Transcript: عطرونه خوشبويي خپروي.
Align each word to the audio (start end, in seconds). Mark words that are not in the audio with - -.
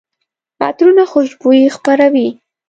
عطرونه 0.67 1.03
خوشبويي 1.11 1.65
خپروي. 1.75 2.27